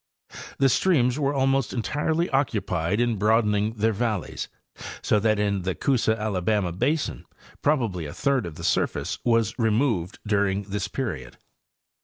The 0.57 0.67
streams 0.67 1.19
were 1.19 1.31
almost 1.35 1.73
entirely 1.73 2.27
occupied 2.31 2.99
in 2.99 3.17
broad 3.17 3.45
ening 3.45 3.77
their 3.77 3.93
valleys, 3.93 4.47
so 5.03 5.19
that 5.19 5.37
in 5.37 5.61
the 5.61 5.75
Coosa 5.75 6.19
Alabama 6.19 6.71
basin 6.71 7.23
probably 7.61 8.07
a 8.07 8.13
third 8.15 8.47
of 8.47 8.55
the 8.55 8.63
surface 8.63 9.19
was 9.23 9.53
removed 9.59 10.17
during 10.25 10.63
this 10.63 10.87
period. 10.87 11.37